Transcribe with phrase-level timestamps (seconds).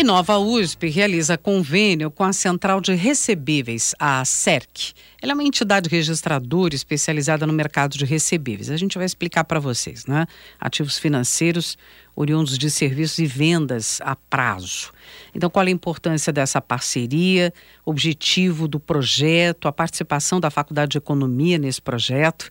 [0.00, 4.94] E Nova USP realiza convênio com a Central de Recebíveis, a CERC.
[5.20, 8.70] Ela é uma entidade registradora especializada no mercado de recebíveis.
[8.70, 10.26] A gente vai explicar para vocês, né?
[10.58, 11.76] Ativos financeiros
[12.16, 14.90] oriundos de serviços e vendas a prazo.
[15.34, 17.52] Então, qual a importância dessa parceria,
[17.84, 22.48] objetivo do projeto, a participação da Faculdade de Economia nesse projeto?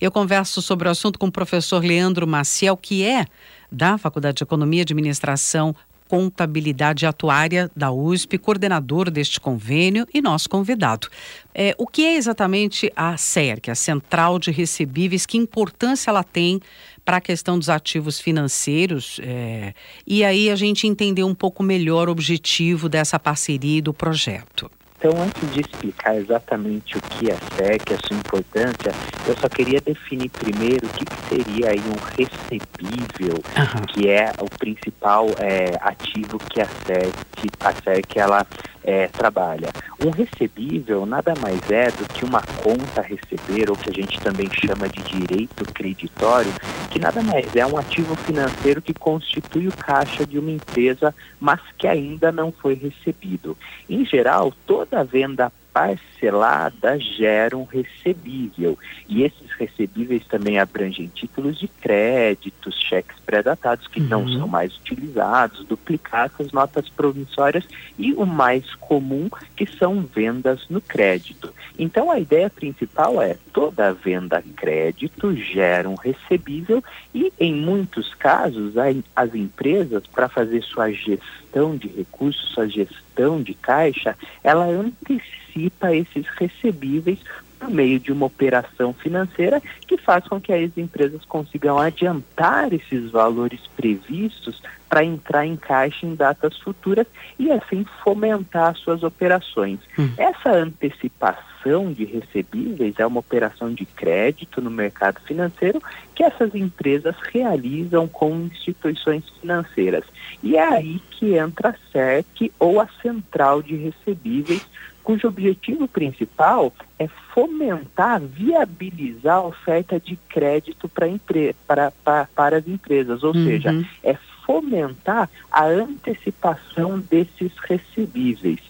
[0.00, 3.26] Eu converso sobre o assunto com o professor Leandro Maciel, que é
[3.72, 5.74] da Faculdade de Economia e Administração
[6.12, 11.08] Contabilidade Atuária da USP, coordenador deste convênio e nosso convidado.
[11.54, 15.24] É, o que é exatamente a CERC, a Central de Recebíveis?
[15.24, 16.60] Que importância ela tem
[17.02, 19.18] para a questão dos ativos financeiros?
[19.22, 19.72] É,
[20.06, 24.70] e aí a gente entender um pouco melhor o objetivo dessa parceria e do projeto.
[25.04, 28.92] Então, antes de explicar exatamente o que é SEC, a sua importância,
[29.26, 33.86] eu só queria definir primeiro o que, que seria aí um recebível, uhum.
[33.86, 38.46] que é o principal é, ativo que a SEC, a SEC ela
[38.84, 39.70] é, trabalha.
[40.04, 44.20] Um recebível nada mais é do que uma conta a receber, ou que a gente
[44.20, 46.52] também chama de direito creditório,
[46.92, 51.58] que nada mais é um ativo financeiro que constitui o caixa de uma empresa, mas
[51.78, 53.56] que ainda não foi recebido.
[53.88, 58.78] Em geral, toda venda parcelada gera um recebível.
[59.08, 64.08] E esses recebíveis também abrangem títulos de créditos, cheques pré-datados que uhum.
[64.08, 67.66] não são mais utilizados, duplicatas, notas promissórias
[67.98, 71.52] e o mais comum que são vendas no crédito.
[71.78, 76.82] Então a ideia principal é toda venda crédito gera um recebível
[77.14, 78.74] e em muitos casos
[79.16, 81.41] as empresas para fazer sua gestão
[81.76, 87.18] de recursos, sua gestão de caixa, ela antecipa esses recebíveis
[87.62, 93.10] por meio de uma operação financeira que faz com que as empresas consigam adiantar esses
[93.10, 97.06] valores previstos para entrar em caixa em datas futuras
[97.38, 99.78] e assim fomentar suas operações.
[99.98, 100.10] Hum.
[100.18, 105.80] Essa antecipação de recebíveis é uma operação de crédito no mercado financeiro
[106.14, 110.04] que essas empresas realizam com instituições financeiras.
[110.42, 114.66] E é aí que entra a SERC ou a Central de Recebíveis
[115.02, 123.22] cujo objetivo principal é fomentar, viabilizar a oferta de crédito para, para, para as empresas,
[123.22, 123.44] ou uhum.
[123.44, 123.70] seja,
[124.02, 128.60] é fomentar a antecipação desses recebíveis.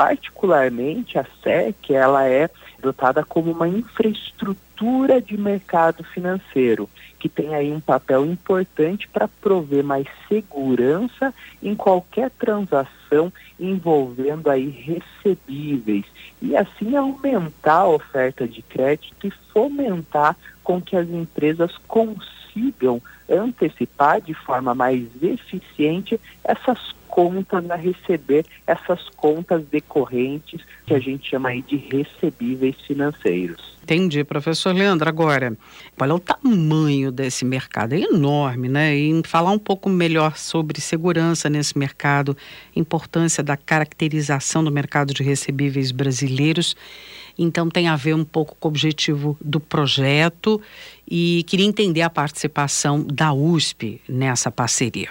[0.00, 2.48] Particularmente a SEC, ela é
[2.80, 6.88] dotada como uma infraestrutura de mercado financeiro,
[7.18, 14.70] que tem aí um papel importante para prover mais segurança em qualquer transação envolvendo aí
[14.70, 16.06] recebíveis.
[16.40, 20.34] E assim aumentar a oferta de crédito e fomentar
[20.64, 29.08] com que as empresas consigam antecipar de forma mais eficiente essas contas a receber, essas
[29.10, 33.78] contas decorrentes que a gente chama aí de recebíveis financeiros.
[33.82, 35.08] Entendi, professor Leandro.
[35.08, 35.56] Agora,
[35.98, 37.92] qual é o tamanho desse mercado?
[37.92, 38.94] É enorme, né?
[38.94, 42.36] E falar um pouco melhor sobre segurança nesse mercado,
[42.76, 46.76] importância da caracterização do mercado de recebíveis brasileiros.
[47.36, 50.60] Então, tem a ver um pouco com o objetivo do projeto
[51.08, 55.08] e queria entender a participação da USP nessa parceria.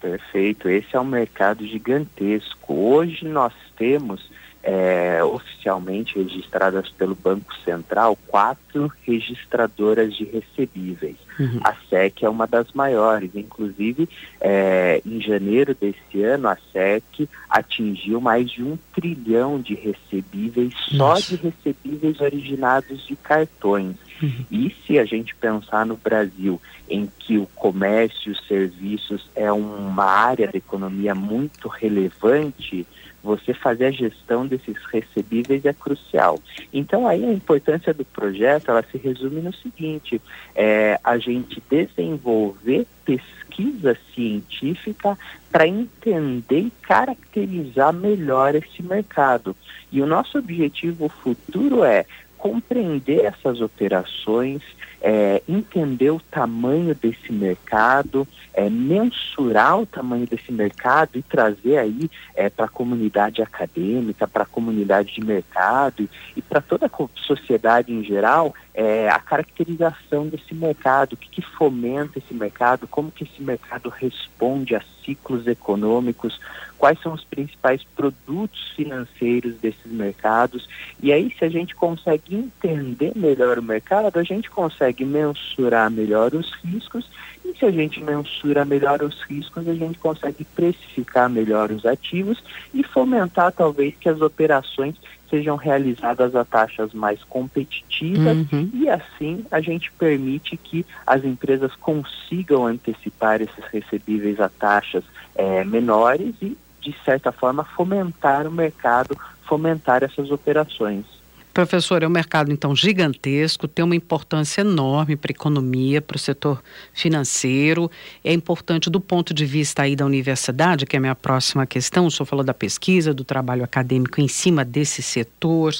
[0.00, 2.74] Perfeito, esse é um mercado gigantesco.
[2.74, 4.30] Hoje nós temos
[4.62, 11.16] é, oficialmente registradas pelo Banco Central quatro registradoras de recebíveis.
[11.38, 11.60] Uhum.
[11.62, 14.08] A SEC é uma das maiores, inclusive
[14.40, 21.22] é, em janeiro desse ano a SEC atingiu mais de um trilhão de recebíveis Nossa.
[21.22, 23.96] só de recebíveis originados de cartões.
[24.20, 24.44] Uhum.
[24.50, 26.60] E se a gente pensar no Brasil,
[26.90, 32.86] em que o comércio e os serviços é uma área da economia muito relevante,
[33.22, 36.38] você fazer a gestão desses recebíveis é crucial.
[36.72, 40.20] Então aí a importância do projeto ela se resume no seguinte:
[40.54, 45.18] é a gente desenvolver pesquisa científica
[45.50, 49.56] para entender e caracterizar melhor esse mercado.
[49.90, 52.04] E o nosso objetivo futuro é
[52.38, 54.62] compreender essas operações,
[55.02, 62.10] é, entender o tamanho desse mercado, é, mensurar o tamanho desse mercado e trazer aí
[62.34, 67.92] é, para a comunidade acadêmica, para a comunidade de mercado e para toda a sociedade
[67.92, 73.24] em geral é, a caracterização desse mercado, o que, que fomenta esse mercado, como que
[73.24, 76.40] esse mercado responde a ciclos econômicos,
[76.78, 80.68] quais são os principais produtos financeiros desses mercados.
[81.02, 86.32] E aí, se a gente consegue entender melhor o mercado, a gente consegue mensurar melhor
[86.32, 87.04] os riscos
[87.48, 92.42] E se a gente mensura melhor os riscos, a gente consegue precificar melhor os ativos
[92.74, 94.94] e fomentar talvez que as operações
[95.30, 98.70] sejam realizadas a taxas mais competitivas uhum.
[98.72, 105.04] e assim a gente permite que as empresas consigam antecipar esses recebíveis a taxas
[105.34, 111.17] é, menores e de certa forma fomentar o mercado, fomentar essas operações.
[111.58, 116.18] Professor, é um mercado então gigantesco, tem uma importância enorme para a economia, para o
[116.18, 116.62] setor
[116.92, 117.90] financeiro.
[118.22, 122.06] É importante do ponto de vista aí da universidade, que é a minha próxima questão.
[122.06, 125.74] O senhor falou da pesquisa, do trabalho acadêmico em cima desse setor.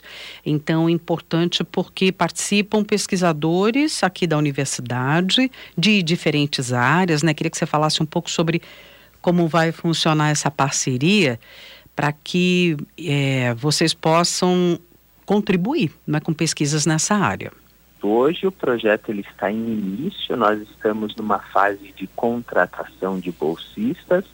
[0.44, 7.32] Então, é importante porque participam pesquisadores aqui da universidade de diferentes áreas, né?
[7.32, 8.60] Queria que você falasse um pouco sobre
[9.22, 11.38] como vai funcionar essa parceria
[11.94, 14.80] para que é, vocês possam
[15.28, 17.52] contribuir né, com pesquisas nessa área.
[18.00, 24.24] Hoje o projeto ele está em início, nós estamos numa fase de contratação de bolsistas.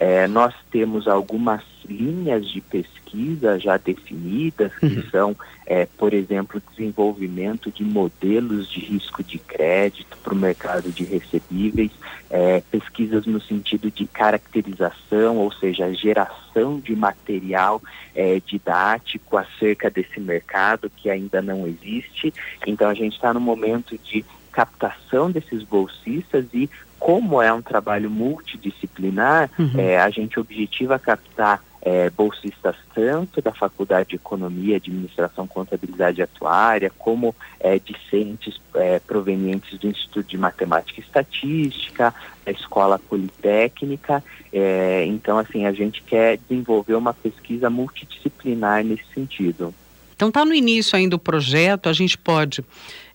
[0.00, 5.10] É, nós temos algumas linhas de pesquisa já definidas, que uhum.
[5.10, 5.36] são,
[5.66, 11.90] é, por exemplo, desenvolvimento de modelos de risco de crédito para o mercado de recebíveis,
[12.30, 17.82] é, pesquisas no sentido de caracterização, ou seja, geração de material
[18.14, 22.32] é, didático acerca desse mercado que ainda não existe.
[22.66, 26.68] Então, a gente está no momento de captação desses bolsistas e
[26.98, 29.72] como é um trabalho multidisciplinar, uhum.
[29.78, 36.22] é, a gente objetiva captar é, bolsistas tanto da Faculdade de Economia, Administração, Contabilidade e
[36.22, 42.14] Atuária, como é, discentes é, provenientes do Instituto de Matemática e Estatística,
[42.44, 44.22] da Escola Politécnica.
[44.52, 49.74] É, então, assim, a gente quer desenvolver uma pesquisa multidisciplinar nesse sentido.
[50.20, 52.62] Então, está no início ainda o projeto, a gente pode,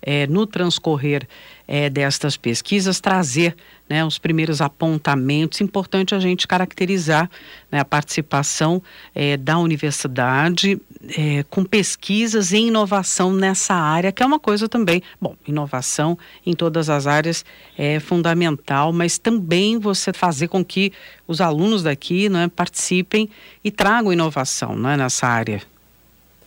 [0.02, 1.28] é, no transcorrer
[1.68, 3.56] é, destas pesquisas, trazer
[3.88, 5.62] né, os primeiros apontamentos.
[5.62, 7.30] Importante a gente caracterizar
[7.72, 8.82] né, a participação
[9.14, 10.82] é, da universidade
[11.16, 15.04] é, com pesquisas e inovação nessa área, que é uma coisa também.
[15.22, 17.46] Bom, inovação em todas as áreas
[17.78, 20.92] é fundamental, mas também você fazer com que
[21.28, 23.30] os alunos daqui né, participem
[23.64, 25.75] e tragam inovação né, nessa área.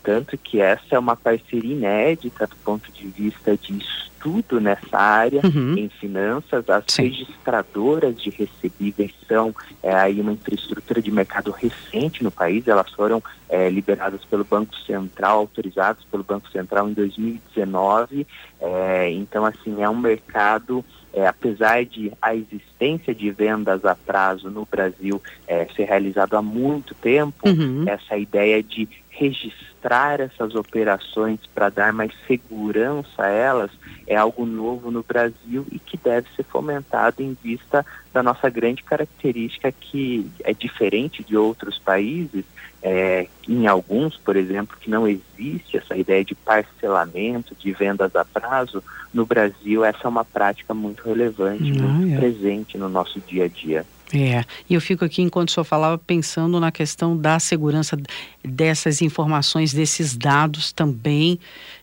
[0.08, 5.42] Tanto que essa é uma parceria inédita do ponto de vista de estudo nessa área
[5.44, 5.76] uhum.
[5.76, 6.66] em finanças.
[6.70, 7.02] As Sim.
[7.02, 12.66] registradoras de recebíveis são é, aí uma infraestrutura de mercado recente no país.
[12.66, 18.26] Elas foram é, liberadas pelo Banco Central, autorizadas pelo Banco Central em 2019.
[18.62, 20.82] É, então, assim, é um mercado
[21.12, 26.42] é, apesar de a existência de vendas a prazo no Brasil é, ser realizado há
[26.42, 27.84] muito tempo, uhum.
[27.86, 33.70] essa ideia de registrar essas operações para dar mais segurança a elas
[34.06, 38.82] é algo novo no Brasil e que deve ser fomentado em vista da nossa grande
[38.82, 42.44] característica que é diferente de outros países,
[42.80, 48.24] é, em alguns, por exemplo, que não existe essa ideia de parcelamento, de vendas a
[48.24, 48.82] prazo,
[49.12, 52.18] no Brasil essa é uma prática muito relevante, ah, muito é.
[52.18, 53.84] presente no nosso dia a dia.
[54.12, 57.98] É, e eu fico aqui, enquanto o senhor falava, pensando na questão da segurança
[58.42, 61.38] dessas informações, desses dados também,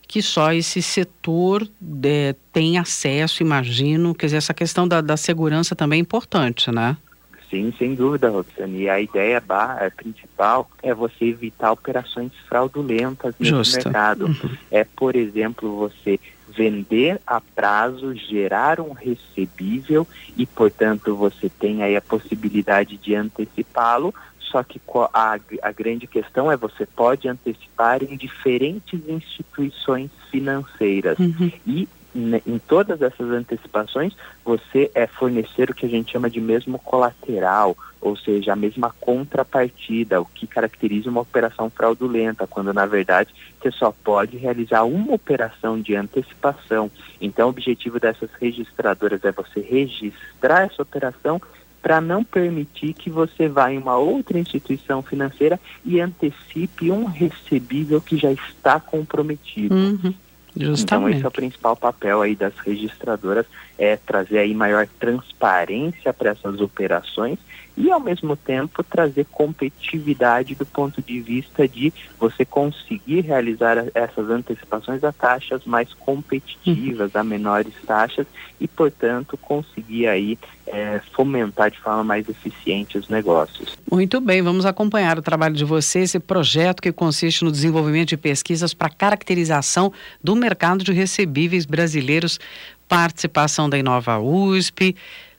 [0.07, 1.67] que só esse setor
[2.03, 4.15] é, tem acesso, imagino.
[4.15, 6.97] Quer dizer, essa questão da, da segurança também é importante, né?
[7.49, 8.81] Sim, sem dúvida, Roxane.
[8.81, 14.25] E a ideia a principal é você evitar operações fraudulentas no mercado.
[14.25, 14.57] Uhum.
[14.71, 16.19] É, por exemplo, você
[16.55, 20.07] vender a prazo, gerar um recebível
[20.37, 24.13] e, portanto, você tem aí a possibilidade de antecipá-lo.
[24.39, 24.79] Só que
[25.13, 31.19] a, a grande questão é você pode antecipar em diferentes instituições financeiras.
[31.19, 31.51] Uhum.
[31.67, 36.79] E em todas essas antecipações, você é fornecer o que a gente chama de mesmo
[36.79, 43.33] colateral, ou seja, a mesma contrapartida, o que caracteriza uma operação fraudulenta, quando na verdade
[43.59, 46.89] você só pode realizar uma operação de antecipação.
[47.19, 51.41] Então, o objetivo dessas registradoras é você registrar essa operação
[51.81, 58.01] para não permitir que você vá em uma outra instituição financeira e antecipe um recebível
[58.01, 59.75] que já está comprometido.
[59.75, 60.13] Uhum.
[60.55, 60.83] Justamente.
[60.83, 63.45] Então esse é o principal papel aí das registradoras,
[63.77, 67.37] é trazer aí maior transparência para essas operações
[67.77, 74.29] e ao mesmo tempo trazer competitividade do ponto de vista de você conseguir realizar essas
[74.29, 78.25] antecipações a taxas mais competitivas, a menores taxas
[78.59, 83.77] e portanto conseguir aí é, fomentar de forma mais eficiente os negócios.
[83.91, 88.17] Muito bem, vamos acompanhar o trabalho de vocês, esse projeto que consiste no desenvolvimento de
[88.17, 89.91] pesquisas para caracterização
[90.23, 92.39] do mercado de recebíveis brasileiros,
[92.87, 94.95] participação da Inova USP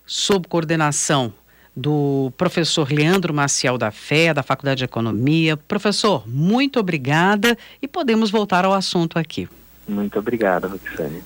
[0.07, 1.33] sob coordenação
[1.77, 5.57] do professor Leandro Maciel da Fé, da Faculdade de Economia.
[5.57, 9.47] Professor, muito obrigada e podemos voltar ao assunto aqui.
[9.87, 11.23] Muito obrigado, Roxane.